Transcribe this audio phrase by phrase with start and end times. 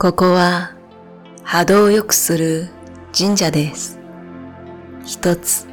[0.00, 0.72] ここは
[1.44, 2.70] 波動を良くする
[3.12, 3.98] 神社です。
[5.04, 5.66] 一つ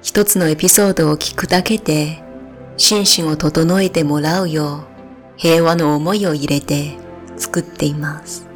[0.00, 2.22] 一つのエピソードを聞くだけで
[2.78, 4.80] 心身を整えてもらうよう
[5.36, 6.96] 平和の思いを入れて
[7.36, 8.48] 作っています。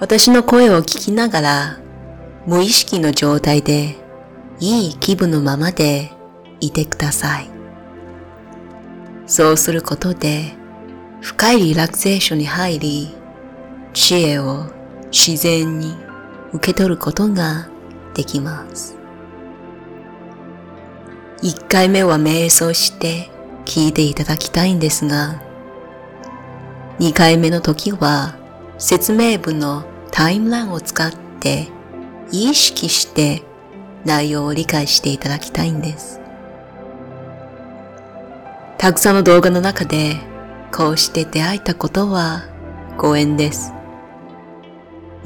[0.00, 1.78] 私の声を聞きながら
[2.44, 3.94] 無意識の状態で
[4.58, 6.10] いい気分のままで
[6.58, 7.48] いてください。
[9.28, 10.56] そうすることで
[11.20, 13.14] 深いリラクゼーションに入り、
[14.00, 14.64] 知恵を
[15.10, 15.92] 自然に
[16.52, 17.68] 受け取ることが
[18.14, 18.96] できます。
[21.42, 23.28] 一回目は瞑想して
[23.64, 25.42] 聞いていただきたいんですが、
[27.00, 28.36] 二回目の時は
[28.78, 31.66] 説明文のタイムラインを使って
[32.30, 33.42] 意識して
[34.04, 36.20] 内容を理解していただきたいんです。
[38.78, 40.18] たくさんの動画の中で
[40.72, 42.44] こうして出会えたことは
[42.96, 43.72] ご縁です。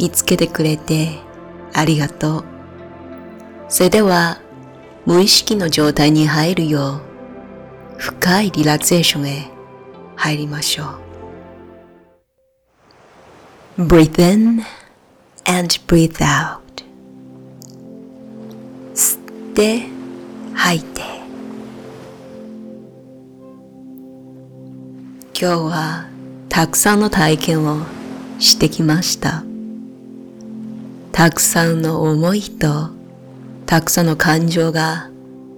[0.02, 1.20] 見つけてくれて
[1.72, 2.44] ありがとう。
[3.68, 4.40] それでは
[5.06, 7.00] 無意識の状態に入るよう
[7.98, 9.48] 深いリラクゼーションへ
[10.16, 10.98] 入りましょ
[13.78, 13.82] う。
[13.84, 14.64] Breathe in
[15.44, 16.58] and breathe out.
[18.96, 19.86] 吸って
[20.52, 21.00] 吐いて。
[25.40, 26.06] 今日は
[26.48, 27.86] たくさんの体験を
[28.40, 29.44] してきました。
[31.12, 32.88] たくさんの思いと
[33.66, 35.10] たくさんの感情が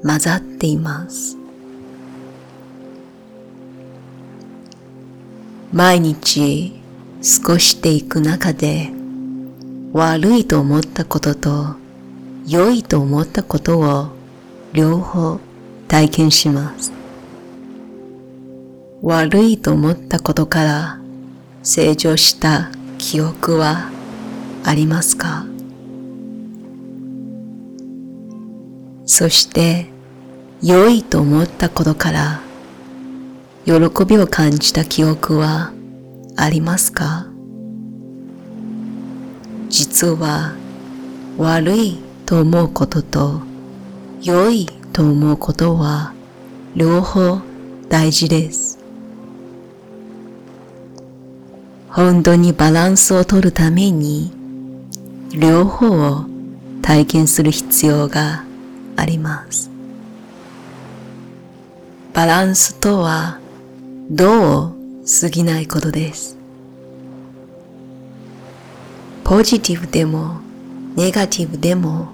[0.03, 1.39] 混ざっています。
[5.73, 6.81] 毎日
[7.41, 8.91] 過ごしていく中で
[9.93, 11.77] 悪いと思ったことと
[12.47, 14.09] 良いと思ったことを
[14.73, 15.39] 両方
[15.87, 16.93] 体験します。
[19.03, 20.99] 悪いと思ったことから
[21.63, 23.94] 成長した記憶は
[24.65, 25.45] ありますか？
[29.07, 29.87] そして
[30.63, 32.41] 良いと思ったことから
[33.67, 33.75] 喜
[34.07, 35.73] びを感じた記憶は
[36.37, 37.27] ありますか？
[39.69, 40.55] 実は
[41.37, 43.43] 悪いと思うことと
[44.23, 46.15] 良いと思うことは
[46.75, 47.41] 両方
[47.91, 48.79] 大事です。
[51.91, 54.33] 本当にバランスを取るために
[55.37, 56.27] 両方を
[56.81, 58.45] 体験する必要が
[58.97, 59.69] あります。
[62.13, 63.41] バランスとは
[64.09, 64.75] どう
[65.21, 66.39] 過ぎないことです。
[69.25, 70.41] ポジティブでも
[70.95, 72.13] ネガティブでも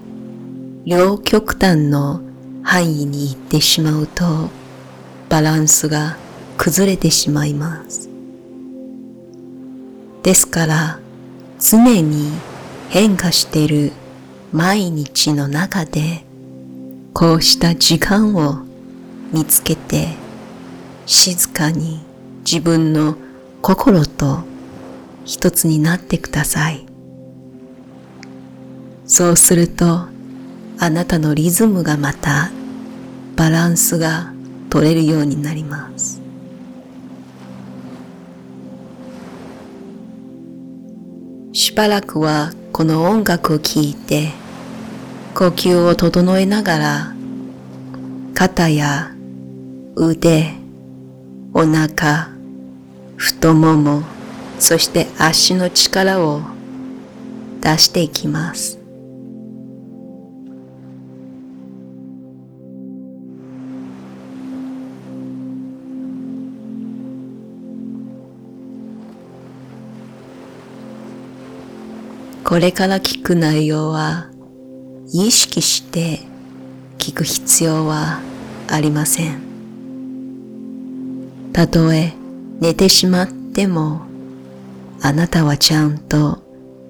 [0.85, 2.21] 両極端の
[2.63, 4.49] 範囲に行ってしまうと
[5.29, 6.17] バランスが
[6.57, 8.09] 崩れてしまいます。
[10.23, 10.99] ですから
[11.59, 12.31] 常に
[12.91, 13.93] 変化してる
[14.51, 16.25] 毎日の中で
[17.13, 18.65] こうした時間を
[19.31, 20.09] 見つけて
[21.05, 22.03] 静かに
[22.39, 23.15] 自分の
[23.61, 24.39] 心と
[25.23, 26.85] 一つになってください。
[29.05, 30.07] そうすると
[30.77, 32.51] あなたのリズムがまた
[33.37, 34.33] バランスが
[34.69, 36.21] 取れるようになります。
[41.53, 44.31] しばらくはこの音楽を聴いて
[45.35, 47.13] 呼吸を整えながら
[48.33, 49.11] 肩や
[49.95, 50.55] 腕、
[51.53, 52.29] お腹、
[53.17, 54.01] 太もも、
[54.57, 56.41] そして足の力を
[57.61, 58.80] 出していきます。
[72.43, 74.29] これから聞く内容は
[75.13, 76.19] 意識して
[76.97, 78.19] 聞く必要は
[78.67, 79.41] ありません。
[81.53, 82.13] たとえ
[82.59, 84.01] 寝てしまっても
[85.01, 86.41] あなたはちゃんと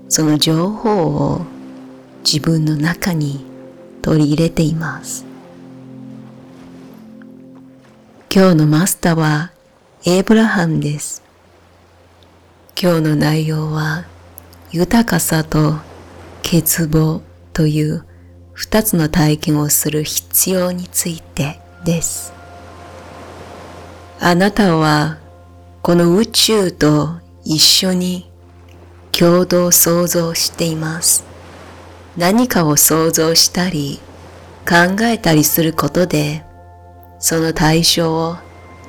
[0.10, 1.42] その情報を
[2.24, 3.46] 自分の中に
[4.02, 5.26] 取り入れています。
[8.34, 9.52] 今日のマスターは
[10.06, 11.22] エイブラハムです。
[12.82, 14.06] 今日の内容は
[14.74, 15.80] 豊かさと
[16.44, 17.22] 欠乏
[17.52, 18.06] という
[18.54, 22.32] 二つの体験をする必要についてです。
[24.22, 25.18] あなたは
[25.82, 28.32] この宇宙と一緒に
[29.12, 31.26] 共同創造しています。
[32.16, 34.00] 何かを想像したり
[34.66, 36.46] 考えたりすることで
[37.20, 38.38] その対象を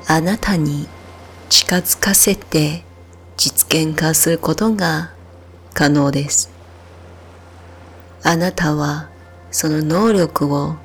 [0.07, 0.87] あなたに
[1.49, 2.85] 近づかせて
[3.37, 5.13] 実現化することが
[5.83, 6.49] 可能です。
[8.23, 9.11] あなたは
[9.51, 10.77] その能力を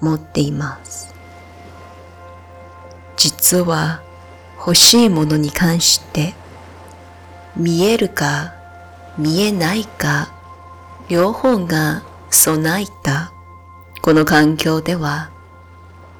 [0.00, 1.14] 持っています。
[3.16, 4.02] 実は
[4.58, 6.34] 欲しいものに関して
[7.54, 8.54] 見えるか
[9.16, 10.34] 見えないか
[11.08, 13.32] 両方が備えた
[14.02, 15.30] この環境では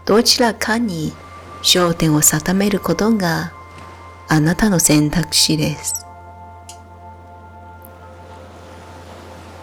[0.04, 1.12] どちらかに
[1.64, 3.52] 焦点を定めることが
[4.28, 6.03] あなたの選択肢です。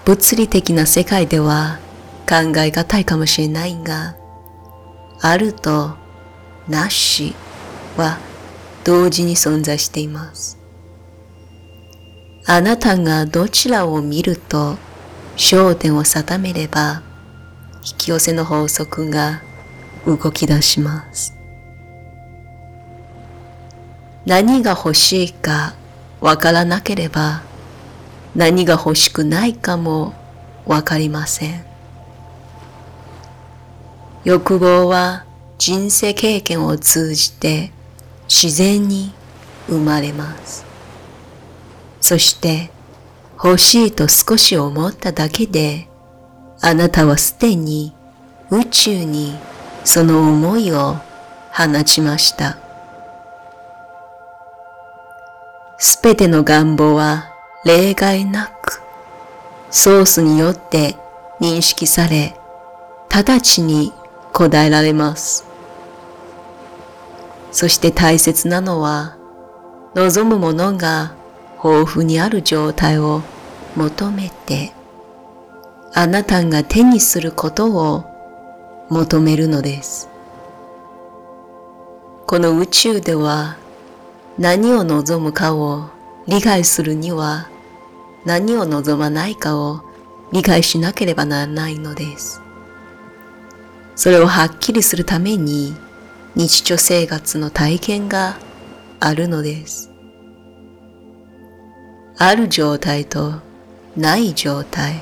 [0.04, 1.80] 物理的な世界では
[2.28, 4.16] 考えがたいかもしれないが、
[5.22, 5.96] あると
[6.68, 7.36] なし
[7.98, 8.18] は
[8.84, 10.58] 同時に存在しています。
[12.48, 14.78] あなたがどちらを見ると
[15.38, 17.04] 焦点を定めれば
[17.86, 19.44] 引き寄せの法則が
[20.08, 21.36] 動き出します。
[24.26, 25.76] 何が欲しいか
[26.20, 27.44] わからなければ
[28.36, 30.14] 何が欲しくないかも
[30.66, 31.66] わかりません。
[34.24, 35.26] 欲望は
[35.58, 37.72] 人生経験を通じて
[38.30, 39.14] 自然に
[39.68, 40.66] 生まれます。
[42.00, 42.72] そして
[43.36, 45.88] 欲しいと少し思っただけで
[46.62, 47.94] あなたはすでに
[48.52, 49.36] 宇宙に
[49.84, 50.98] その思いを
[51.52, 52.58] 放ちました。
[55.78, 57.31] すべての願望は
[57.64, 58.82] 例外なく
[59.70, 60.98] ソースによって
[61.40, 62.36] 認識され、
[63.10, 63.94] 直ちに
[64.34, 65.46] 答えられます。
[67.52, 69.16] そして大切なのは、
[69.94, 71.14] 望むものが
[71.64, 73.22] 豊富にある状態を
[73.76, 74.74] 求めて、
[75.94, 78.06] あなたが手にすることを
[78.90, 80.10] 求めるのです。
[82.26, 83.58] この宇宙では
[84.40, 85.90] 何を望むかを
[86.28, 87.50] 理解するには
[88.26, 89.82] 何を望まないかを
[90.32, 92.42] 理解しなければならないのです。
[93.96, 95.76] それをはっきりするために
[96.36, 98.38] 日常生活の体験が
[99.00, 99.92] あるのです。
[102.18, 103.42] ある状態と
[103.98, 105.02] ない状態、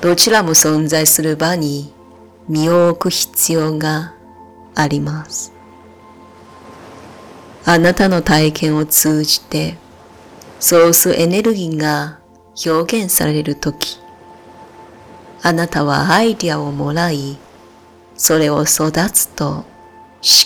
[0.00, 1.94] どちらも存在する場に
[2.48, 4.14] 身を置く必要が
[4.74, 5.52] あります。
[7.64, 9.78] あなたの体験を通じて
[10.66, 12.20] ソースエネルギーが
[12.64, 13.98] 表現されるとき、
[15.42, 17.36] あなたはアイディアをもらい、
[18.16, 19.64] それを育つと思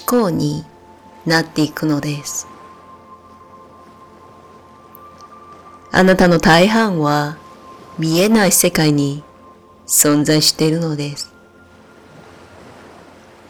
[0.04, 0.64] 考に
[1.24, 2.48] なっていくのです。
[5.92, 7.38] あなたの大半は
[7.96, 9.22] 見えない世界に
[9.86, 11.32] 存在しているのです。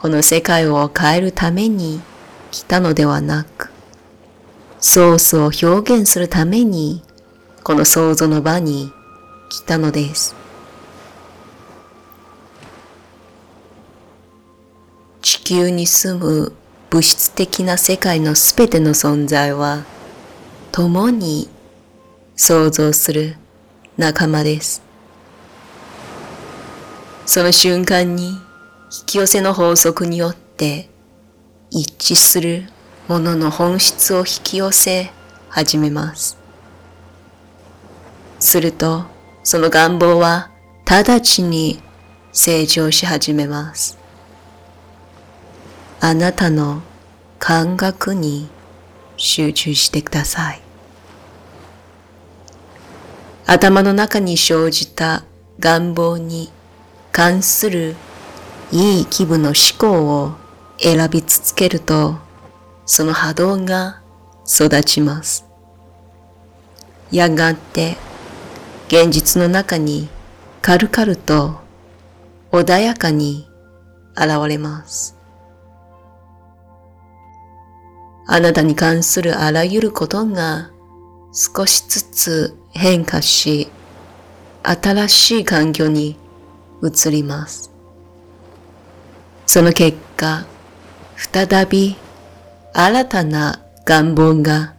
[0.00, 2.02] この世界を変えるために
[2.50, 3.70] 来たのではなく、
[4.80, 7.02] ソースを表現するために
[7.64, 8.92] この想像の場に
[9.48, 10.36] 来たのです。
[15.20, 16.52] 地球に住む
[16.90, 19.84] 物質的な世界のすべての存在は
[20.70, 21.48] 共に
[22.36, 23.36] 想像する
[23.96, 24.82] 仲間です。
[27.26, 28.38] その瞬間に引
[29.06, 30.88] き寄せの法則によって
[31.70, 32.64] 一致する
[33.08, 35.10] ものの本質を引き寄せ
[35.48, 36.36] 始めます。
[38.38, 39.06] すると、
[39.42, 40.50] その願望は
[40.84, 41.80] 直ちに
[42.32, 43.96] 成長し始めます。
[46.00, 46.82] あなたの
[47.38, 48.50] 感覚に
[49.16, 50.60] 集中してください。
[53.46, 55.24] 頭の中に生じた
[55.58, 56.52] 願望に
[57.10, 57.96] 関する
[58.70, 60.34] いい気分の思考を
[60.78, 62.27] 選び続けると、
[62.90, 64.00] その波動が
[64.46, 65.44] 育ちます。
[67.12, 67.98] やがて
[68.88, 70.08] 現実の中に
[70.62, 71.60] 軽々と
[72.50, 73.46] 穏やかに
[74.16, 75.18] 現れます。
[78.26, 80.70] あなたに関するあらゆることが
[81.32, 83.68] 少しずつ変化し、
[84.62, 86.16] 新しい環境に
[86.82, 87.70] 移ります。
[89.44, 90.46] その結果、
[91.16, 91.96] 再び
[92.72, 94.74] 新たな願望が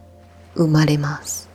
[0.54, 1.48] 生まれます。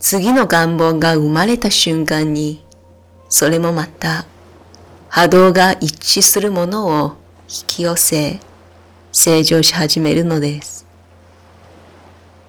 [0.00, 2.64] 次の願望が生まれた瞬間に、
[3.28, 4.26] それもまた
[5.08, 7.16] 波動が一致するものを
[7.48, 8.40] 引き寄せ、
[9.12, 10.86] 成長し始めるのです。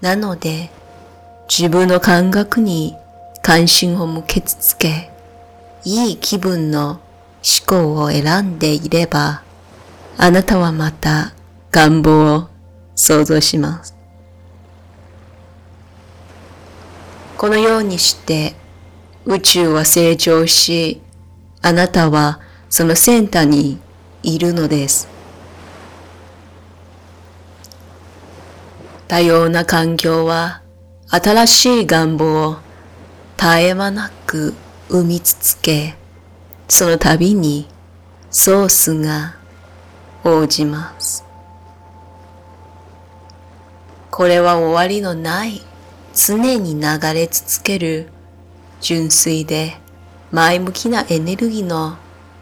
[0.02, 0.70] なので、
[1.50, 2.96] 自分の感覚に
[3.42, 5.12] 関心を向けつけ、
[5.84, 7.02] いい気分の思
[7.66, 9.44] 考を選んでいれば、
[10.22, 11.34] あなたはまた
[11.72, 12.50] 願望を
[12.94, 13.96] 想像します。
[17.38, 18.54] このようにして
[19.24, 21.02] 宇宙は成長し、
[21.62, 23.80] あなたはそのセンターに
[24.22, 25.08] いるのです。
[29.08, 30.62] 多様な環境は
[31.08, 32.58] 新しい願望を
[33.38, 34.54] 絶え間なく
[34.90, 35.96] 生み続け、
[36.68, 37.70] その度に
[38.30, 39.39] ソースが
[40.24, 41.26] 応じます。
[44.12, 45.62] これは終わりのない
[46.14, 48.10] 常に流れ続ける
[48.82, 49.78] 純粋で
[50.32, 51.98] 前向きなエネルギーの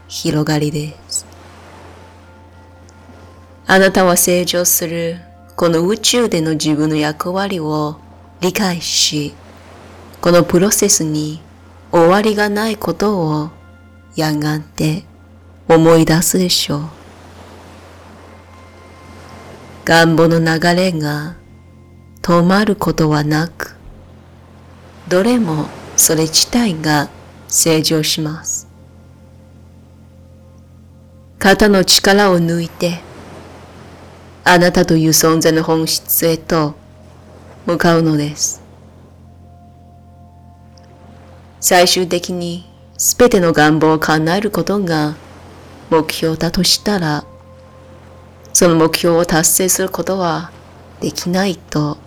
[0.07, 1.25] 広がりです。
[3.67, 5.19] あなたは成長する
[5.55, 7.99] この宇宙での自分の役割を
[8.41, 9.33] 理解し、
[10.21, 11.41] このプロセスに
[11.91, 13.49] 終わりがないことを
[14.15, 15.03] やがて
[15.67, 16.96] 思い出すでしょう。
[19.87, 21.37] 願望の流れが
[22.21, 23.77] 止まることはなく、
[25.07, 27.07] どれもそれ自体が
[27.47, 28.67] 成長します。
[31.39, 32.99] 肩の力を抜いて
[34.43, 36.75] あなたという存在の本質へと
[37.65, 38.61] 向かうのです。
[41.61, 45.15] 最終的にすべての願望を叶えることが
[45.89, 47.23] 目標だとしたら、
[48.59, 50.49] その目標を達成することは
[50.99, 51.99] できないと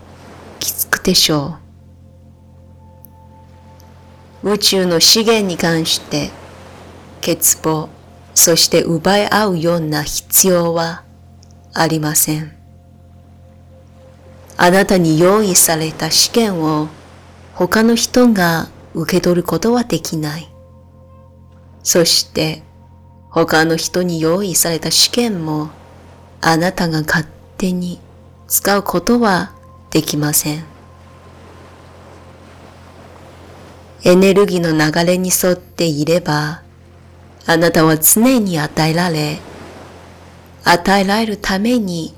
[0.58, 1.58] きつくでしょ
[4.42, 4.54] う。
[4.54, 6.32] 宇宙の資源に関して
[7.20, 7.86] 欠乏、
[8.34, 11.04] そして奪い合うような必要は
[11.72, 12.52] ありません。
[14.56, 16.88] あなたに用意された試験を
[17.54, 20.48] 他の人が受け取ることはできない。
[21.84, 22.64] そして
[23.30, 25.70] 他の人に用意された試験も
[26.42, 27.26] あなたが勝
[27.58, 28.00] 手に
[28.48, 29.52] 使うことは
[29.90, 30.64] できません。
[34.02, 36.62] エネルギーの流れに沿っていれば、
[37.46, 39.38] あなたは常に与えられ、
[40.64, 42.14] 与えられるために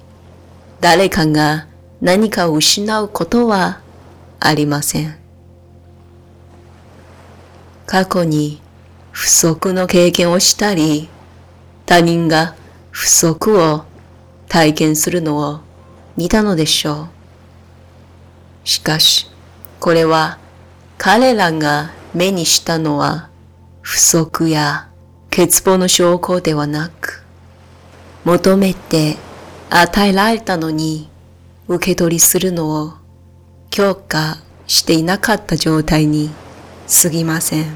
[0.81, 1.67] 誰かが
[2.01, 3.81] 何かを失うことは
[4.39, 5.17] ありません。
[7.87, 8.61] 過去に
[9.11, 11.09] 不足の経験をしたり、
[11.85, 12.55] 他人が
[12.91, 13.85] 不足を
[14.53, 15.61] 体験するのを
[16.15, 17.09] 見たのでしょ
[18.65, 18.69] う。
[18.69, 19.31] しかし、
[19.81, 20.39] これは
[20.99, 23.31] 彼らが目にしたのは
[23.81, 24.91] 不足や
[25.31, 27.25] 欠乏の証拠ではなく、
[28.25, 29.17] 求めて
[29.71, 31.09] 与えられたのに
[31.67, 32.93] 受け取りするのを
[33.71, 36.29] 強化していなかった状態に
[37.03, 37.75] 過ぎません。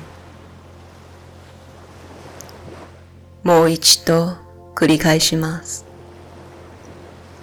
[3.44, 4.36] もう一度
[4.74, 5.85] 繰り返します。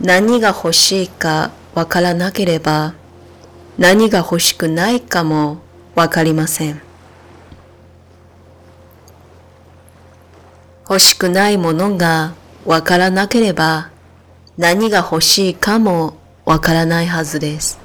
[0.03, 2.93] 何が欲しいかわからなければ
[3.77, 5.59] 何が欲しくないかも
[5.95, 6.81] わかりません。
[10.89, 12.33] 欲しくないものが
[12.65, 13.91] わからなければ
[14.57, 17.79] 何が欲しいかもわからないはずです。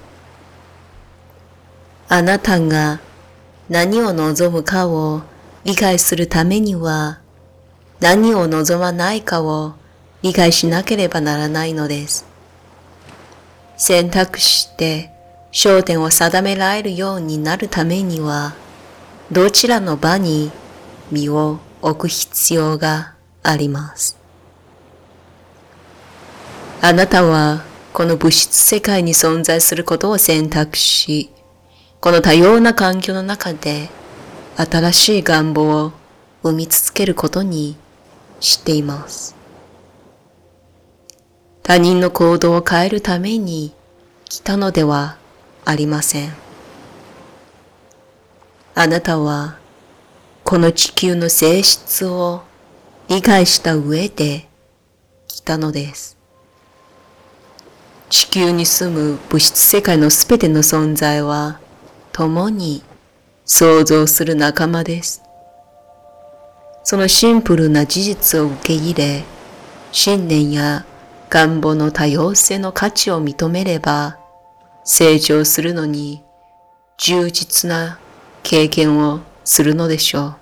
[2.09, 3.01] あなたが
[3.69, 5.23] 何を望むかを
[5.63, 7.21] 理解するためには
[8.01, 9.75] 何を望まないかを
[10.23, 12.27] 理解しなければならないのです。
[13.77, 15.11] 選択して
[15.53, 18.55] 焦点を定められるようになるためには
[19.31, 20.51] どちらの場に
[21.13, 24.19] 身を置く必要があります。
[26.81, 31.31] あなたはこの物質世界に存在することを選択し、
[32.01, 33.89] この多様な環境の中で
[34.57, 35.93] 新しい願望を
[36.43, 37.77] 生み続けることに
[38.41, 39.38] しています。
[41.69, 43.75] 他人の行動を変えるために
[44.25, 45.19] 来たのでは
[45.67, 46.33] ありません。
[48.75, 49.59] あなたは
[50.45, 52.41] この地球の性質を
[53.09, 54.49] 理解した上で
[55.27, 56.17] 来たのです。
[58.09, 61.61] 地球に住む物質世界のすべての存在は
[62.13, 62.83] 共に
[63.45, 65.23] 想像する仲間です。
[66.83, 69.23] そのシンプルな事実を受け入れ、
[69.93, 70.87] 信念や
[71.31, 74.19] 願望の多様性の価値を認めれば、
[74.85, 76.25] 成長するのに
[76.97, 77.99] 充実な
[78.43, 80.37] 経験をするのでしょ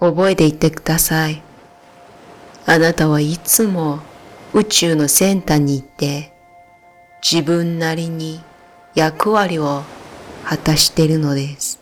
[0.00, 0.12] う。
[0.12, 1.42] 覚えていてください。
[2.64, 4.00] あなたはいつも
[4.54, 6.32] 宇宙の先端にいて
[7.20, 8.40] 自分なりに
[8.94, 9.82] 役割を
[10.44, 11.80] 果たしているのです。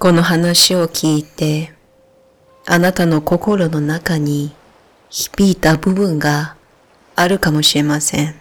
[0.00, 1.75] この話を聞いて
[2.68, 4.52] あなたの心の中に
[5.08, 6.56] 響いた部分が
[7.14, 8.34] あるかもしれません。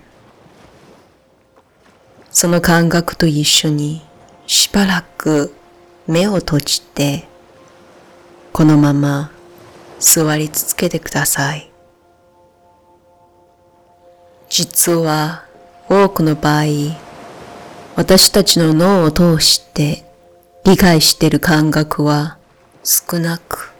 [2.32, 4.01] その感覚と一緒に
[4.48, 5.53] しばらく
[6.08, 7.27] 目を閉じて、
[8.51, 9.32] このまま
[10.00, 11.72] 座り続けてください。
[14.50, 15.46] 実は
[15.88, 16.63] 多くの場合、
[17.96, 20.03] 私たちの脳を通して
[20.63, 22.39] 理解している感覚は
[22.84, 23.75] 少なく、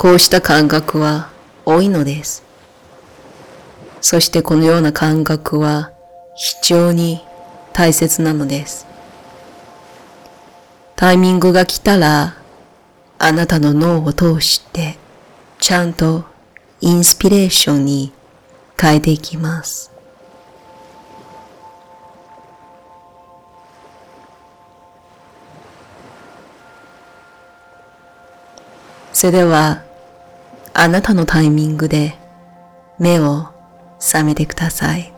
[0.00, 1.28] こうした感覚は
[1.66, 2.42] 多いのです。
[4.00, 5.92] そしてこのような感覚は
[6.34, 7.20] 非常に
[7.74, 8.86] 大切なのです。
[10.96, 12.38] タイミングが来たら、
[13.18, 14.96] あなたの脳を通して、
[15.58, 16.24] ちゃんと
[16.80, 18.14] インスピレーションに
[18.80, 19.92] 変えていきます。
[29.12, 29.89] それでは、
[30.82, 32.14] あなたのタイミングで
[32.98, 33.48] 目を
[33.98, 35.12] 覚めてください。